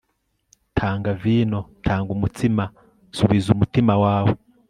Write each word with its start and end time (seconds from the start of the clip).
tanga 0.77 1.09
vino. 1.21 1.59
tanga 1.85 2.09
umutsima. 2.15 2.63
subiza 3.17 3.47
umutima 3.55 3.93
wawe 4.03 4.33